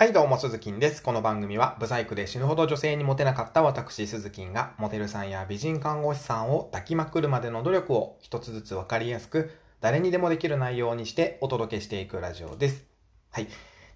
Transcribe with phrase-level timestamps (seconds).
[0.00, 1.02] はいどうも、鈴木です。
[1.02, 9.50] この番組は、ブサイクで死ぬほど女性にモテなかった私、鈴木が、モデルさんや美人看護師さんを抱きまくるまでの努力を一つずつわかりやすく、
[9.82, 12.86] 誰にでもできる内容にしてお届けしていくラジオです。
[13.30, 13.48] はい。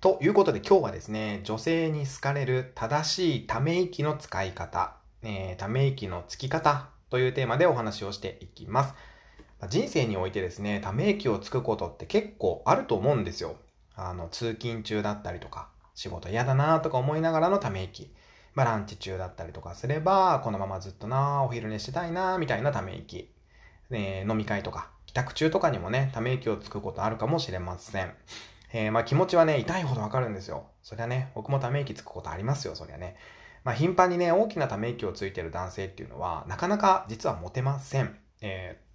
[0.02, 8.94] ということで今日はですね、女性に好かれる正しいため息の使い方、えー、ため息のつき方というテーマでお話をしていきます。
[9.70, 13.56] 人生においてですね、ため息をつくことって結構あると思うんですよ。
[13.96, 18.12] あの、通勤中だったりとか、仕事嫌だなとか思いながらのため息。
[18.54, 23.30] まあランチ中だったりとかすれば、このままずっとなお昼寝してたいなみたいなため息。
[23.90, 28.14] えー、飲み会とか、帰宅中とかにもね、ため息をつくことあるかもしれません。
[28.72, 30.66] えー、まあ気持ちはね、痛いほどわかるんですよ。
[30.82, 33.16] そりゃね、僕もため息つくことありますよ、そりゃね。
[33.62, 38.16] まあ頻繁にね、大きなため息をついてる男性っていうのは、なかなか実はモテません。
[38.40, 38.93] えー、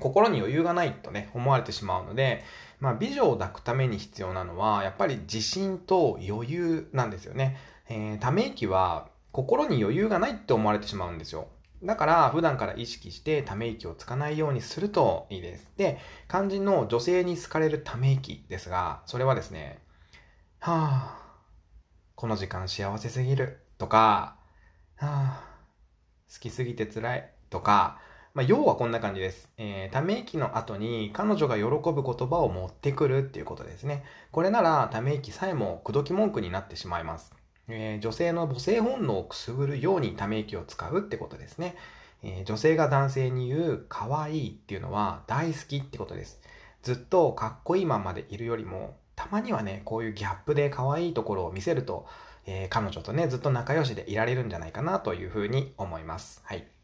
[0.00, 2.44] 心に余裕がないとね、思われてしまうので、
[2.80, 7.56] まあ、美女を抱くために必要なのは、やっぱり自信と余裕なんですよね。
[7.88, 11.48] えー、ため息は心に余裕がないって思われてしまうんですよ。
[11.82, 15.72] だから、普段から意識してため息をつかないようにするといいです。
[15.76, 19.78] で、肝心の女性に好かれるため息ですが、それはですね、
[20.58, 21.26] はぁ、
[22.14, 24.36] この時間幸せすぎるとか、
[24.96, 28.00] はぁ、好きすぎて辛いとか、
[28.36, 29.48] まあ、要はこんな感じです。
[29.56, 34.04] えー、ため息の後に彼女が喜ぶ言葉を持ってくるっていうことですね。
[34.30, 37.32] これならため息さえも口説き文句になってしまいます。
[37.66, 41.76] えー、女性の母性本能をくすぐるようにため息を使うってことですね。
[42.22, 46.38] えー、女性が男性に言う可愛いっていうのは大好きってことです。
[46.82, 52.06] ずっとかっこいいままでいるよりも、たまにはね、こういうギャップで可愛いところを見せると、
[52.44, 56.42] えー、彼女とね、ずっと仲良しでいられるんじゃないかなというふうに思います。
[56.44, 56.75] はい。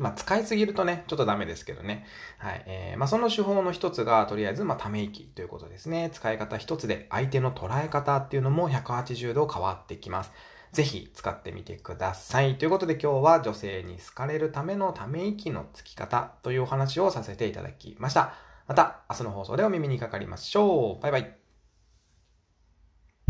[0.00, 2.06] まあ、使いすぎるとね、ちょっとダメですけどね。
[2.38, 2.62] はい。
[2.66, 6.10] えー、まあ、その手法の一つが、とりあえず、まあ、ため息ということですね。
[6.12, 10.32] 使い方一つで、相手の捉え方っていうのも180度変わってきます。
[10.72, 12.56] ぜひ使ってみてください。
[12.56, 18.34] ということで今日は女性に好かれるためのため息のつき方というお話をさせていただきました。
[18.68, 21.02] また明日の放送でお耳にかかりましょう。
[21.02, 21.39] バイバイ。